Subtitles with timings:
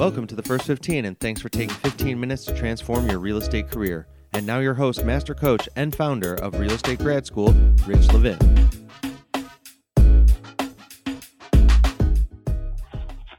[0.00, 3.36] Welcome to the First 15, and thanks for taking 15 minutes to transform your real
[3.36, 4.06] estate career.
[4.32, 7.52] And now, your host, master coach, and founder of Real Estate Grad School,
[7.86, 8.38] Rich Levin.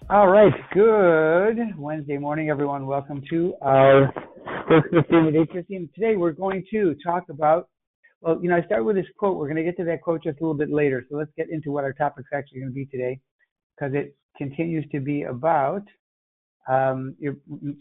[0.08, 2.86] All right, good Wednesday morning, everyone.
[2.86, 4.14] Welcome to our
[4.70, 5.90] First 15 with 815.
[5.96, 7.70] Today, we're going to talk about,
[8.22, 9.36] well, you know, I start with this quote.
[9.36, 11.04] We're going to get to that quote just a little bit later.
[11.10, 13.20] So let's get into what our topic's actually going to be today
[13.76, 15.82] because it continues to be about
[16.68, 17.34] um, your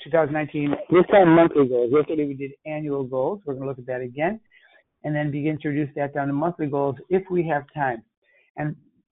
[0.05, 1.93] 2019, this time monthly goals.
[1.93, 3.41] Yesterday we did annual goals.
[3.45, 4.41] We're going to look at that again
[5.05, 8.02] and then begin to reduce that down to monthly goals if we have time.
[8.57, 8.74] And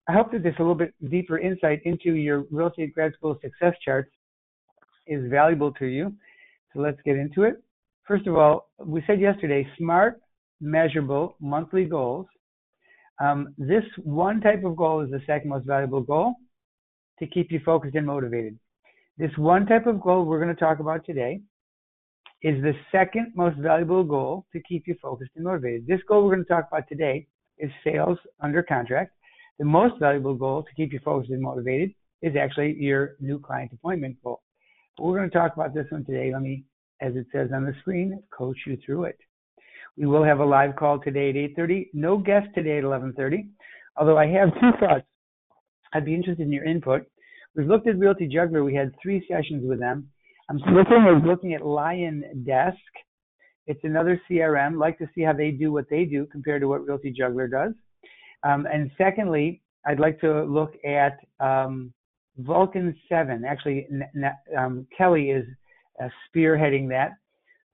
[0.07, 3.37] I hope that this a little bit deeper insight into your real estate grad school
[3.41, 4.11] success charts
[5.07, 6.13] is valuable to you.
[6.73, 7.61] So let's get into it.
[8.07, 10.19] First of all, we said yesterday, smart,
[10.59, 12.25] measurable monthly goals.
[13.21, 16.35] Um, this one type of goal is the second most valuable goal
[17.19, 18.57] to keep you focused and motivated.
[19.17, 21.39] This one type of goal we're going to talk about today
[22.41, 25.85] is the second most valuable goal to keep you focused and motivated.
[25.85, 27.27] This goal we're going to talk about today
[27.59, 29.11] is sales under contract.
[29.59, 31.93] The most valuable goal to keep you focused and motivated
[32.23, 34.41] is actually your new client appointment goal.
[34.97, 36.31] But we're going to talk about this one today.
[36.33, 36.63] Let me,
[36.99, 39.19] as it says on the screen, coach you through it.
[39.95, 41.89] We will have a live call today at 8:30.
[41.93, 43.47] No guest today at 11:30.
[43.95, 45.05] Although I have two thoughts.
[45.93, 47.05] I'd be interested in your input.
[47.55, 48.63] We've looked at Realty Juggler.
[48.63, 50.09] We had three sessions with them.
[50.49, 52.73] I'm looking at looking at LionDesk.
[53.67, 54.79] It's another CRM.
[54.79, 57.73] Like to see how they do what they do compared to what Realty Juggler does.
[58.43, 61.93] Um, and secondly, I'd like to look at um,
[62.37, 63.45] Vulcan 7.
[63.45, 63.87] Actually,
[64.57, 65.45] um, Kelly is
[66.01, 67.11] uh, spearheading that.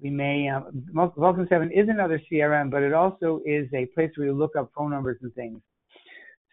[0.01, 4.27] We may um, Vulcan 7 is another CRM, but it also is a place where
[4.27, 5.61] you look up phone numbers and things.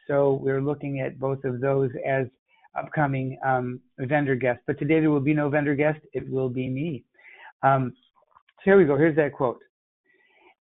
[0.08, 2.26] So we're looking at both of those as
[2.78, 4.60] upcoming um, vendor guest.
[4.66, 5.98] But today there will be no vendor guest.
[6.12, 7.04] It will be me.
[7.62, 7.92] Um,
[8.58, 8.96] so here we go.
[8.96, 9.60] Here's that quote.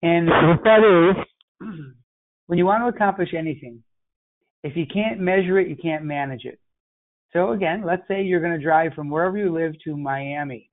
[0.03, 1.13] And what that
[1.61, 1.67] is,
[2.47, 3.83] when you want to accomplish anything,
[4.63, 6.59] if you can't measure it, you can't manage it.
[7.33, 10.69] So again, let's say you're going to drive from wherever you live to Miami,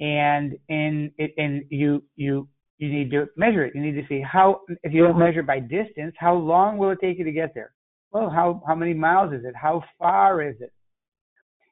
[0.00, 2.46] and in and you you
[2.78, 3.74] you need to measure it.
[3.74, 6.98] You need to see how if you don't measure by distance, how long will it
[7.00, 7.72] take you to get there?
[8.12, 9.54] Well, how, how many miles is it?
[9.54, 10.72] How far is it?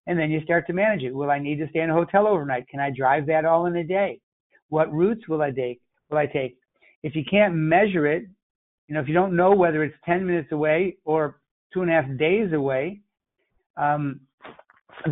[0.07, 1.15] And then you start to manage it.
[1.15, 2.69] Will I need to stay in a hotel overnight?
[2.69, 4.21] Can I drive that all in a day?
[4.69, 5.81] What routes will I take?
[6.11, 6.57] Will I take?
[7.03, 8.25] If you can't measure it,
[8.87, 11.41] you know, if you don't know whether it's 10 minutes away or
[11.73, 13.01] two and a half days away,
[13.77, 14.21] um,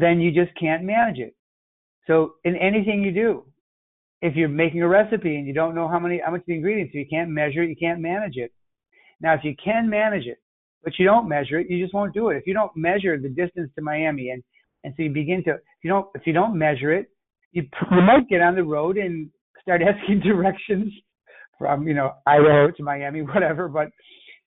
[0.00, 1.34] then you just can't manage it.
[2.06, 3.44] So in anything you do,
[4.22, 6.94] if you're making a recipe and you don't know how many how much the ingredients,
[6.94, 8.52] you can't measure it, you can't manage it.
[9.20, 10.38] Now, if you can manage it,
[10.84, 12.36] but you don't measure it, you just won't do it.
[12.36, 14.42] If you don't measure the distance to Miami, and
[14.84, 17.10] and so you begin to, if you don't, if you don't measure it,
[17.52, 19.28] you you might get on the road and
[19.60, 20.92] start asking directions
[21.58, 23.68] from you know Idaho to Miami, whatever.
[23.68, 23.88] But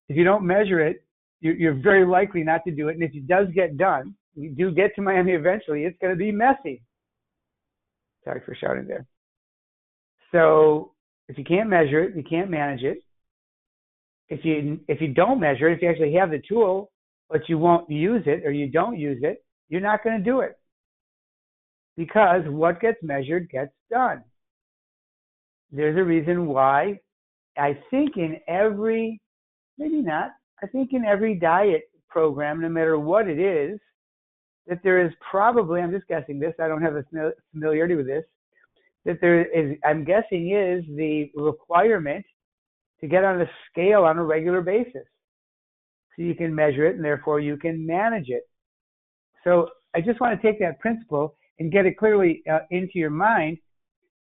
[0.08, 1.04] if you don't measure it,
[1.40, 2.94] you, you're very likely not to do it.
[2.94, 5.84] And if it does get done, you do get to Miami eventually.
[5.84, 6.82] It's going to be messy.
[8.24, 9.06] Sorry for shouting there.
[10.32, 10.92] So
[11.28, 13.02] if you can't measure it, you can't manage it
[14.30, 16.90] if you if you don't measure it, if you actually have the tool,
[17.28, 20.40] but you won't use it or you don't use it, you're not going to do
[20.40, 20.58] it.
[21.96, 24.24] Because what gets measured gets done.
[25.72, 26.98] There's a reason why
[27.58, 29.20] I think in every,
[29.78, 30.30] maybe not,
[30.62, 33.78] I think in every diet program, no matter what it is,
[34.66, 37.04] that there is probably, I'm just guessing this, I don't have a
[37.52, 38.24] familiarity with this,
[39.04, 42.24] that there is, I'm guessing is the requirement
[43.00, 45.06] to get on a scale on a regular basis.
[46.16, 48.42] So you can measure it and therefore you can manage it.
[49.44, 53.10] So I just want to take that principle and get it clearly uh, into your
[53.10, 53.58] mind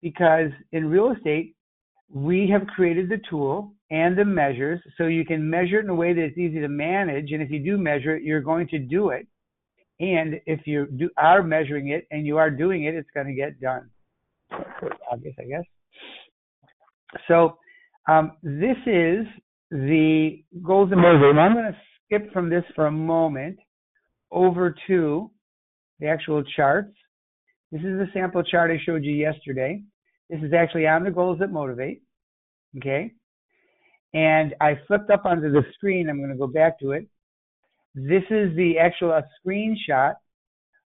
[0.01, 1.55] because in real estate,
[2.11, 5.95] we have created the tool and the measures so you can measure it in a
[5.95, 7.31] way that it's easy to manage.
[7.31, 9.27] And if you do measure it, you're going to do it.
[9.99, 13.33] And if you do, are measuring it and you are doing it, it's going to
[13.33, 13.89] get done.
[15.11, 15.63] Obvious, I guess.
[17.27, 17.57] So
[18.09, 19.27] um, this is
[19.69, 21.37] the goals and motivator.
[21.37, 23.59] I'm going to skip from this for a moment
[24.31, 25.29] over to
[25.99, 26.95] the actual charts.
[27.71, 29.83] This is the sample chart I showed you yesterday.
[30.29, 32.01] This is actually on the goals that motivate.
[32.77, 33.13] Okay.
[34.15, 36.09] And I flipped up onto the screen.
[36.09, 37.05] I'm going to go back to it.
[37.93, 40.15] This is the actual a screenshot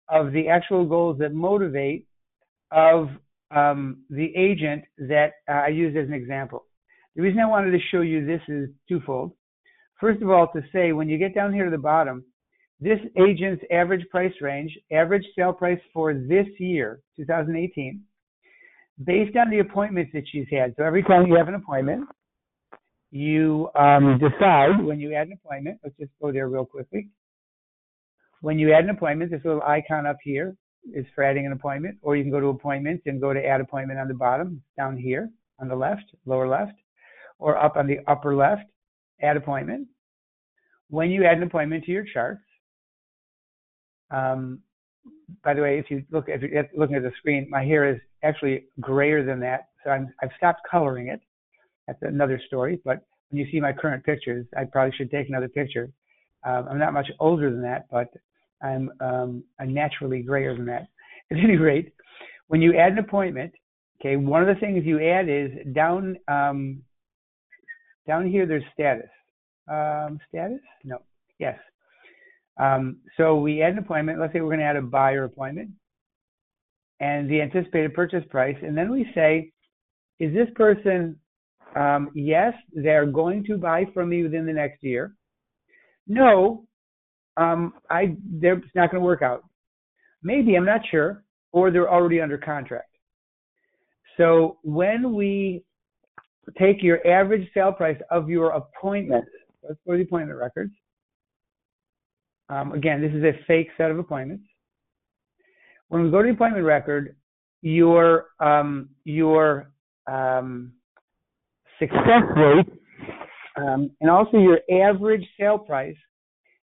[0.09, 2.07] of the actual goals that motivate
[2.71, 3.09] of
[3.51, 6.68] um, the agent that uh, I used as an example.
[7.17, 9.33] The reason I wanted to show you this is twofold.
[10.01, 12.25] First of all, to say when you get down here to the bottom,
[12.81, 18.01] this agent's average price range, average sale price for this year, 2018,
[19.05, 20.75] based on the appointments that she's had.
[20.77, 22.09] So every time you have an appointment,
[23.11, 25.81] you um, decide when you add an appointment.
[25.83, 27.09] Let's just go there real quickly.
[28.43, 30.55] When you add an appointment, this little icon up here
[30.95, 33.61] is for adding an appointment, or you can go to appointments and go to add
[33.61, 36.75] appointment on the bottom, down here on the left, lower left,
[37.39, 38.63] or up on the upper left,
[39.23, 39.89] add appointment.
[40.91, 42.41] When you add an appointment to your charts,
[44.11, 44.61] um,
[45.45, 46.41] by the way, if you look at
[46.77, 50.63] looking at the screen, my hair is actually grayer than that, so I'm, I've stopped
[50.71, 51.21] coloring it.
[51.87, 52.81] That's another story.
[52.85, 55.91] But when you see my current pictures, I probably should take another picture.
[56.47, 58.09] Um, I'm not much older than that, but
[58.63, 60.89] I'm um, naturally grayer than that.
[61.31, 61.93] At any rate,
[62.49, 63.53] when you add an appointment,
[64.01, 66.83] okay, one of the things you add is down um,
[68.09, 68.47] down here.
[68.47, 69.11] There's status.
[69.69, 70.59] Um, status?
[70.83, 70.99] No.
[71.39, 71.59] Yes.
[72.59, 74.19] Um, so we add an appointment.
[74.19, 75.71] Let's say we're going to add a buyer appointment
[76.99, 79.53] and the anticipated purchase price, and then we say,
[80.19, 81.17] is this person
[81.77, 85.15] um, yes, they're going to buy from me within the next year.
[86.07, 86.65] No,
[87.37, 89.45] um, I they're it's not going to work out.
[90.23, 91.23] Maybe I'm not sure,
[91.53, 92.89] or they're already under contract.
[94.17, 95.63] So when we
[96.59, 99.29] take your average sale price of your appointments,
[99.63, 100.73] let's go to the appointment records.
[102.49, 104.45] Um, again, this is a fake set of appointments.
[105.89, 107.17] When we go to the appointment record,
[107.63, 109.71] your um, your
[110.07, 110.73] um,
[111.79, 112.67] success rate
[113.57, 115.97] um, and also your average sale price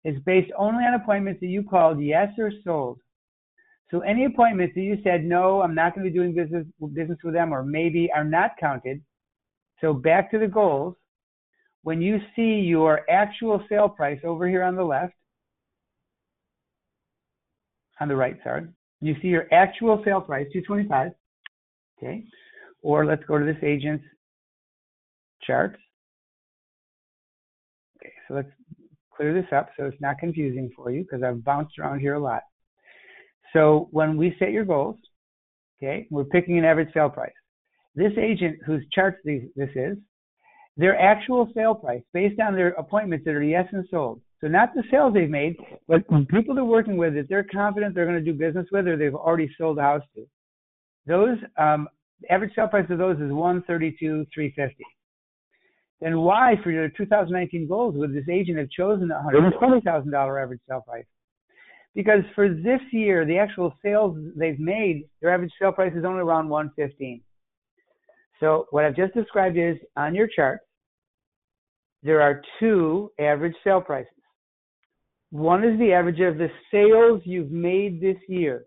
[0.06, 3.00] is based only on appointments that you called yes or sold.
[3.90, 7.18] So any appointments that you said no, I'm not going to be doing business business
[7.24, 9.02] with them, or maybe are not counted.
[9.84, 10.96] So back to the goals.
[11.82, 15.14] When you see your actual sale price over here on the left,
[18.00, 18.68] on the right, sorry,
[19.02, 21.12] you see your actual sale price, 225.
[21.98, 22.24] Okay,
[22.82, 24.06] or let's go to this agent's
[25.46, 25.78] charts.
[27.98, 28.50] Okay, so let's
[29.14, 32.20] clear this up so it's not confusing for you because I've bounced around here a
[32.20, 32.44] lot.
[33.52, 34.96] So when we set your goals,
[35.78, 37.34] okay, we're picking an average sale price.
[37.96, 39.98] This agent whose charts these, this is,
[40.78, 44.22] their actual sale price based on their appointments that are yes and sold.
[44.42, 45.56] So not the sales they've made,
[45.88, 48.98] but people they're working with that they're confident they're going to do business with or
[48.98, 50.26] they've already sold a house to.
[51.06, 51.88] Those um,
[52.30, 54.84] average sale price of those is 132 350
[56.04, 60.84] then why, for your 2019 goals, would this agent have chosen a $120,000 average sale
[60.86, 61.06] price?
[61.96, 66.20] Because for this year, the actual sales they've made, their average sale price is only
[66.20, 67.22] around 115.
[68.44, 70.60] So what I've just described is on your chart,
[72.04, 74.12] there are two average sale prices.
[75.32, 78.66] One is the average of the sales you've made this year.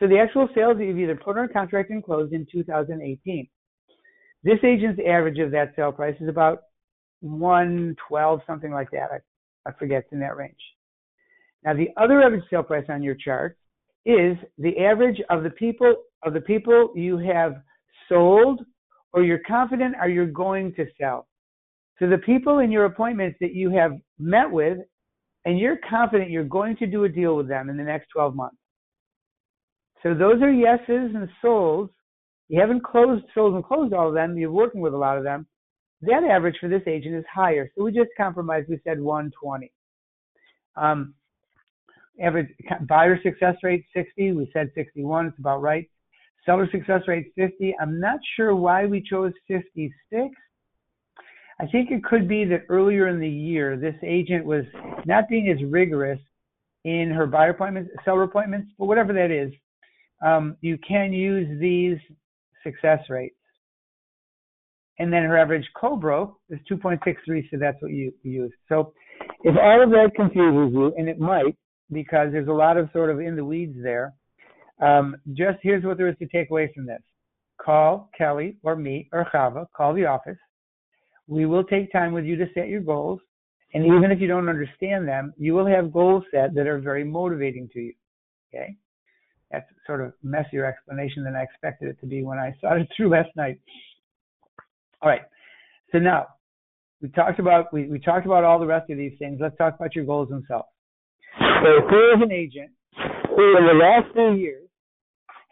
[0.00, 3.48] So the actual sales that you've either put on contract and closed in 2018.
[4.42, 6.62] This agent's average of that sale price is about
[7.20, 9.10] 112, something like that.
[9.12, 10.56] I, I forget, it's in that range.
[11.64, 13.56] Now, the other average sale price on your chart
[14.04, 15.94] is the average of the people
[16.24, 17.62] of the people you have
[18.08, 18.60] sold
[19.12, 21.26] or you're confident are you going to sell.
[21.98, 24.78] So the people in your appointments that you have met with
[25.44, 28.34] and you're confident you're going to do a deal with them in the next 12
[28.34, 28.56] months.
[30.02, 31.90] So those are yeses and souls.
[32.48, 34.36] you haven't closed, sold and closed all of them.
[34.36, 35.46] You're working with a lot of them.
[36.00, 37.70] That average for this agent is higher.
[37.76, 38.68] So we just compromised.
[38.68, 39.70] We said 120.
[40.76, 41.14] Um,
[42.20, 42.48] average
[42.88, 44.32] buyer success rate 60.
[44.32, 45.26] We said 61.
[45.26, 45.88] It's about right.
[46.44, 47.74] Seller success rate 50.
[47.80, 49.92] I'm not sure why we chose 56.
[51.60, 54.64] I think it could be that earlier in the year, this agent was
[55.06, 56.18] not being as rigorous
[56.84, 59.52] in her buyer appointments, seller appointments, but whatever that is,
[60.24, 61.98] um, you can use these
[62.64, 63.36] success rates.
[64.98, 68.52] And then her average co-broke is 2.63, so that's what you, you use.
[68.68, 68.92] So
[69.42, 71.56] if all of that confuses you, and it might,
[71.92, 74.14] because there's a lot of sort of in the weeds there,
[74.80, 77.02] um, just here's what there is to take away from this.
[77.60, 80.38] Call Kelly or me or Chava, call the office.
[81.28, 83.20] We will take time with you to set your goals.
[83.74, 87.04] And even if you don't understand them, you will have goals set that are very
[87.04, 87.94] motivating to you.
[88.52, 88.76] Okay?
[89.52, 93.10] that's sort of messier explanation than I expected it to be when I started through
[93.10, 93.60] last night.
[95.02, 95.22] All right.
[95.92, 96.26] So now
[97.02, 99.38] we talked about we, we talked about all the rest of these things.
[99.40, 100.68] Let's talk about your goals themselves.
[101.38, 102.70] So here is an agent
[103.36, 104.61] who in the last few years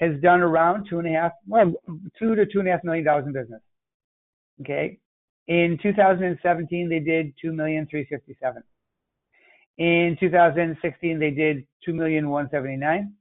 [0.01, 1.73] has done around two and a half, well,
[2.19, 3.61] two to two and a half million dollars in business.
[4.61, 4.99] Okay.
[5.49, 8.63] In 2017, they did two million three fifty seven.
[9.81, 13.15] In 2016, they did 2,179.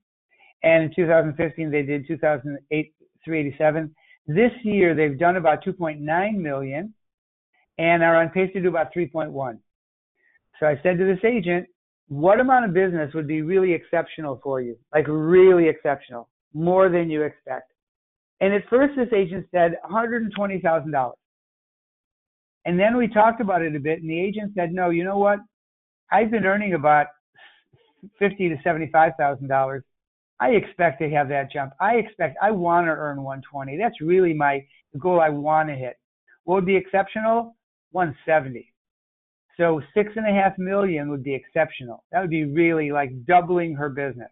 [0.62, 3.96] And in 2015, they did 2,387.
[4.28, 6.94] This year, they've done about 2.9 million
[7.78, 9.58] and are on pace to do about 3.1.
[10.60, 11.68] So I said to this agent,
[12.10, 14.76] what amount of business would be really exceptional for you?
[14.94, 17.72] Like really exceptional, more than you expect.
[18.42, 21.12] And at first, this agent said $120,000.
[22.66, 25.18] And then we talked about it a bit, and the agent said, no, you know
[25.18, 25.40] what?
[26.12, 27.08] I've been earning about
[28.18, 29.84] fifty to seventy-five thousand dollars.
[30.40, 31.74] I expect to have that jump.
[31.82, 33.78] I expect I want to earn 120.
[33.78, 34.66] That's really my
[34.98, 35.20] goal.
[35.20, 35.98] I want to hit.
[36.46, 37.56] What would be exceptional?
[37.92, 38.72] 170.
[39.58, 42.06] So six and a half million would be exceptional.
[42.12, 44.32] That would be really like doubling her business.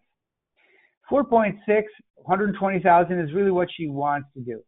[1.10, 1.56] 4.6,
[2.16, 4.60] 120,000 is really what she wants to do.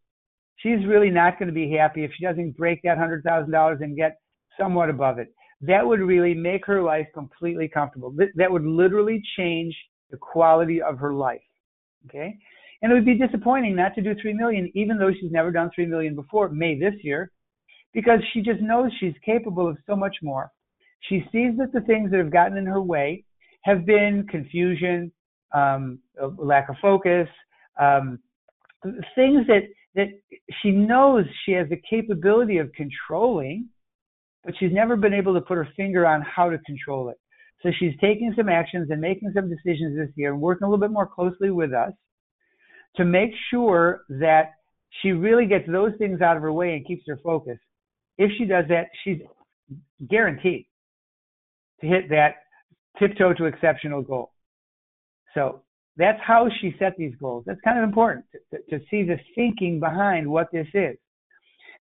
[0.56, 4.18] She's really not going to be happy if she doesn't break that $100,000 and get
[4.58, 5.32] somewhat above it
[5.62, 8.14] that would really make her life completely comfortable.
[8.34, 9.76] That would literally change
[10.10, 11.40] the quality of her life.
[12.06, 12.34] Okay.
[12.82, 15.70] And it would be disappointing not to do 3 million, even though she's never done
[15.74, 17.30] 3 million before, May this year,
[17.92, 20.50] because she just knows she's capable of so much more.
[21.08, 23.24] She sees that the things that have gotten in her way
[23.64, 25.12] have been confusion,
[25.54, 25.98] um,
[26.38, 27.28] lack of focus,
[27.80, 28.18] um,
[29.14, 29.62] things that,
[29.94, 30.08] that
[30.62, 33.68] she knows she has the capability of controlling
[34.44, 37.18] but she's never been able to put her finger on how to control it.
[37.62, 40.80] So she's taking some actions and making some decisions this year and working a little
[40.80, 41.92] bit more closely with us
[42.96, 44.52] to make sure that
[45.02, 47.58] she really gets those things out of her way and keeps her focus.
[48.16, 49.18] If she does that, she's
[50.08, 50.66] guaranteed
[51.80, 52.36] to hit that
[52.98, 54.32] tiptoe to exceptional goal.
[55.34, 55.62] So
[55.96, 57.44] that's how she set these goals.
[57.46, 60.96] That's kind of important to, to, see the thinking behind what this is.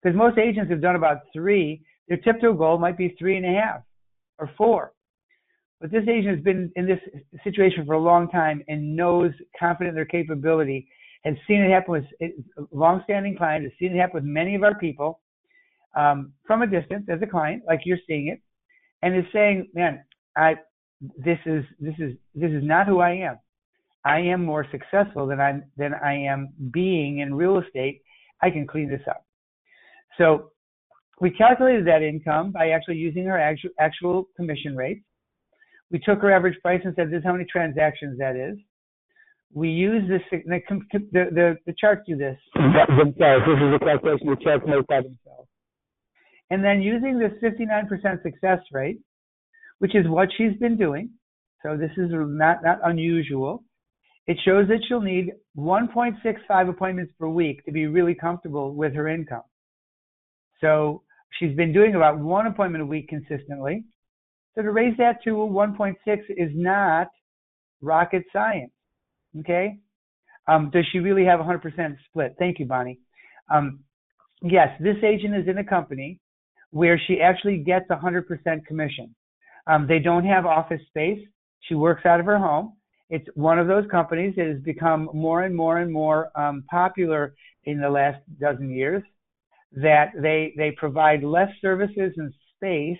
[0.01, 3.59] Because most agents have done about three their tiptoe goal might be three and a
[3.59, 3.81] half
[4.39, 4.93] or four.
[5.79, 6.99] But this agent has been in this
[7.43, 10.89] situation for a long time and knows confident in their capability,
[11.23, 12.31] has seen it happen with
[12.71, 15.21] long-standing clients, has seen it happen with many of our people
[15.95, 18.41] um, from a distance as a client, like you're seeing it,
[19.01, 20.03] and is saying, "Man,
[20.35, 20.55] I
[21.01, 23.37] this is this is this is not who I am.
[24.05, 28.01] I am more successful than I than I am being in real estate.
[28.41, 29.25] I can clean this up."
[30.17, 30.51] So
[31.19, 35.03] we calculated that income by actually using her actual, actual commission rates.
[35.91, 38.57] We took her average price and said, this is how many transactions that is.
[39.51, 40.61] We use this, the,
[41.11, 42.37] the, the charts do this.
[42.55, 43.43] Themselves.
[43.47, 45.49] This is a calculation the charts make by themselves.
[46.51, 48.99] And then using this 59% success rate,
[49.79, 51.09] which is what she's been doing,
[51.63, 53.63] so this is not, not unusual,
[54.27, 59.07] it shows that she'll need 1.65 appointments per week to be really comfortable with her
[59.07, 59.43] income.
[60.61, 61.03] So
[61.37, 63.83] She's been doing about one appointment a week consistently.
[64.55, 65.95] So to raise that to 1.6
[66.29, 67.07] is not
[67.81, 68.71] rocket science.
[69.39, 69.77] Okay.
[70.47, 71.61] Um, does she really have 100%
[72.07, 72.35] split?
[72.39, 72.99] Thank you, Bonnie.
[73.53, 73.81] Um,
[74.41, 76.19] yes, this agent is in a company
[76.71, 79.15] where she actually gets 100% commission.
[79.67, 81.19] Um, they don't have office space.
[81.61, 82.73] She works out of her home.
[83.09, 87.33] It's one of those companies that has become more and more and more um, popular
[87.65, 89.03] in the last dozen years
[89.73, 92.97] that they they provide less services and space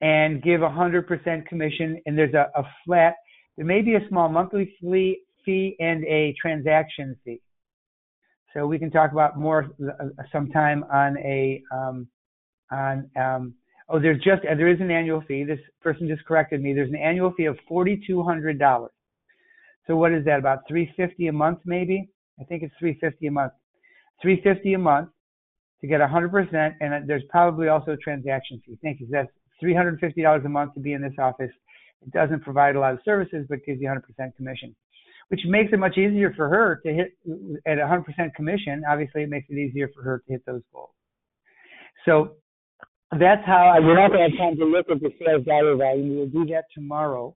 [0.00, 3.14] and give a 100% commission and there's a, a flat
[3.56, 7.42] there may be a small monthly fee fee and a transaction fee
[8.54, 12.08] so we can talk about more uh, sometime on a um,
[12.70, 13.54] on um,
[13.90, 16.90] oh there's just uh, there is an annual fee this person just corrected me there's
[16.90, 18.88] an annual fee of $4200
[19.86, 22.08] so what is that about 350 a month maybe
[22.40, 23.52] i think it's 350 a month
[24.22, 25.10] 350 a month
[25.80, 28.78] to get 100%, and there's probably also a transaction fee.
[28.82, 29.08] Thank you.
[29.10, 29.30] That's
[29.62, 31.50] $350 a month to be in this office.
[32.02, 34.74] It doesn't provide a lot of services, but gives you 100% commission,
[35.28, 37.12] which makes it much easier for her to hit
[37.66, 38.82] at 100% commission.
[38.88, 40.90] Obviously, it makes it easier for her to hit those goals.
[42.04, 42.36] So
[43.18, 43.80] that's how I.
[43.80, 46.18] We're not have time to look at the sales dollar value.
[46.18, 47.34] We'll do that tomorrow.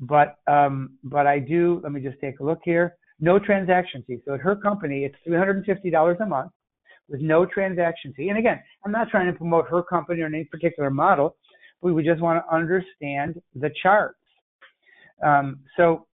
[0.00, 1.80] But um, but I do.
[1.82, 2.96] Let me just take a look here.
[3.20, 4.18] No transaction fee.
[4.24, 6.50] So at her company, it's $350 a month
[7.08, 8.30] with no transaction fee.
[8.30, 11.36] And again, I'm not trying to promote her company or any particular model.
[11.82, 14.18] We just want to understand the charts.
[15.24, 16.06] Um, so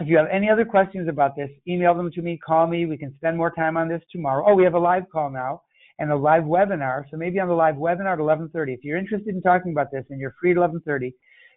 [0.00, 2.86] if you have any other questions about this, email them to me, call me.
[2.86, 4.44] We can spend more time on this tomorrow.
[4.48, 5.62] Oh, we have a live call now
[6.02, 7.04] and a live webinar.
[7.10, 8.74] So maybe on the live webinar at 11:30.
[8.74, 11.14] If you're interested in talking about this and you're free at 11:30,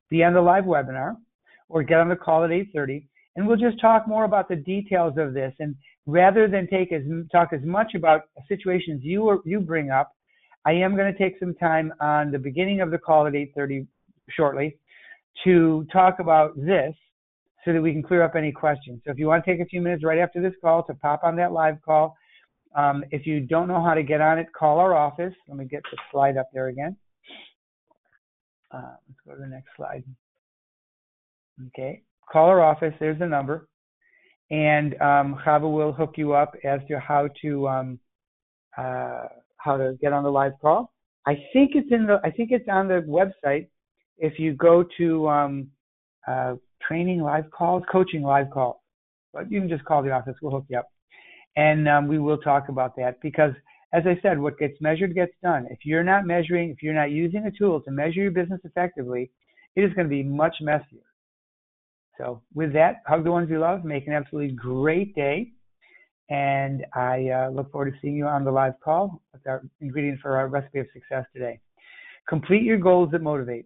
[0.10, 1.18] be on the live webinar
[1.68, 5.18] or get on the call at 8:30 and we'll just talk more about the details
[5.18, 5.52] of this.
[5.60, 5.76] And
[6.06, 10.12] rather than take as talk as much about situations you or, you bring up,
[10.64, 13.88] I am going to take some time on the beginning of the call at 8:30
[14.30, 14.78] shortly
[15.44, 16.94] to talk about this
[17.64, 19.02] so that we can clear up any questions.
[19.04, 21.24] So if you want to take a few minutes right after this call to pop
[21.24, 22.16] on that live call,
[22.76, 25.34] um, if you don't know how to get on it, call our office.
[25.48, 26.96] Let me get the slide up there again.
[28.72, 30.04] Uh, let's go to the next slide.
[31.68, 32.94] Okay, call our office.
[33.00, 33.70] There's the number,
[34.52, 38.00] and um, Chava will hook you up as to how to um,
[38.78, 39.24] uh,
[39.58, 40.92] how to get on the live call.
[41.26, 43.68] I think it's in the I think it's on the website.
[44.18, 45.68] If you go to um,
[46.28, 46.56] uh,
[46.86, 48.78] training live calls, coaching live calls,
[49.34, 50.36] but you can just call the office.
[50.42, 50.90] We'll hook you up,
[51.56, 53.54] and um, we will talk about that because
[53.94, 55.68] as I said, what gets measured gets done.
[55.70, 59.32] If you're not measuring, if you're not using a tool to measure your business effectively,
[59.76, 61.06] it is going to be much messier.
[62.18, 63.86] So with that, hug the ones you love.
[63.86, 65.52] Make an absolutely great day.
[66.30, 70.22] And I uh, look forward to seeing you on the live call with our ingredients
[70.22, 71.60] for our recipe of success today.
[72.28, 73.66] Complete your goals that motivate.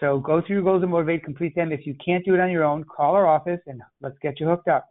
[0.00, 1.72] So go through your goals that motivate, complete them.
[1.72, 4.46] If you can't do it on your own, call our office and let's get you
[4.46, 4.88] hooked up.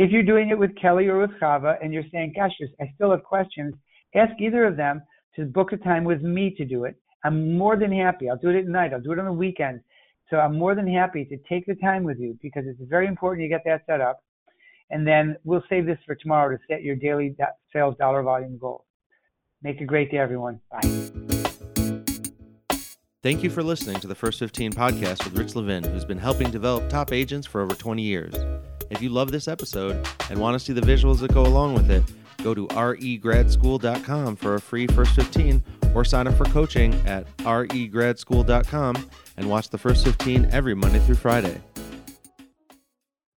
[0.00, 3.10] If you're doing it with Kelly or with Chava and you're saying, gosh, I still
[3.10, 3.74] have questions,
[4.14, 5.02] ask either of them
[5.36, 6.96] to book a time with me to do it.
[7.22, 8.30] I'm more than happy.
[8.30, 8.94] I'll do it at night.
[8.94, 9.82] I'll do it on the weekend.
[10.30, 13.42] So I'm more than happy to take the time with you because it's very important
[13.42, 14.24] you get that set up.
[14.88, 17.36] And then we'll save this for tomorrow to set your daily
[17.70, 18.86] sales dollar volume goal.
[19.62, 20.60] Make a great day, everyone.
[20.72, 20.80] Bye.
[23.22, 26.50] Thank you for listening to the First 15 podcast with Rich Levin, who's been helping
[26.50, 28.34] develop top agents for over 20 years.
[28.90, 31.90] If you love this episode and want to see the visuals that go along with
[31.90, 32.02] it,
[32.42, 35.62] go to regradschool.com for a free First 15
[35.94, 41.14] or sign up for coaching at regradschool.com and watch the first 15 every Monday through
[41.14, 41.60] Friday.